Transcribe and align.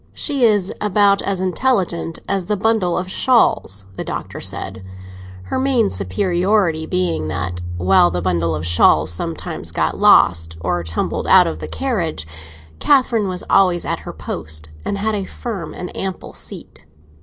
"She 0.15 0.45
is 0.45 0.73
about 0.81 1.21
as 1.21 1.39
intelligent 1.41 2.17
as 2.27 2.47
the 2.47 2.57
bundle 2.57 2.97
of 2.97 3.07
shawls," 3.07 3.85
the 3.97 4.03
Doctor 4.03 4.41
said; 4.41 4.83
her 5.43 5.59
main 5.59 5.91
superiority 5.91 6.87
being 6.87 7.27
that 7.27 7.61
while 7.77 8.09
the 8.09 8.19
bundle 8.19 8.55
of 8.55 8.65
shawls 8.65 9.13
sometimes 9.13 9.71
got 9.71 9.99
lost, 9.99 10.57
or 10.61 10.83
tumbled 10.83 11.27
out 11.27 11.45
of 11.45 11.59
the 11.59 11.67
carriage, 11.67 12.25
Catherine 12.79 13.27
was 13.27 13.43
always 13.47 13.85
at 13.85 13.99
her 13.99 14.11
post, 14.13 14.71
and 14.83 14.97
had 14.97 15.13
a 15.13 15.25
firm 15.25 15.71
and 15.75 15.95
ample 15.95 16.33
seat. 16.33 16.87